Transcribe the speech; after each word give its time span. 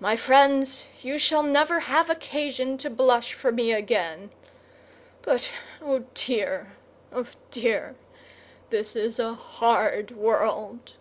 My 0.00 0.16
friends, 0.16 0.86
you 1.02 1.18
shall 1.18 1.44
never 1.44 1.78
have 1.86 2.10
occasion 2.10 2.76
to 2.78 2.90
blush 2.90 3.32
for 3.32 3.52
me 3.52 3.72
again. 3.72 4.32
But, 5.22 5.52
O 5.80 6.00
dear, 6.14 6.72
O 7.12 7.28
dear, 7.52 7.94
this 8.70 8.96
is 8.96 9.20
a 9.20 9.34
hard 9.34 10.10
world!" 10.10 10.94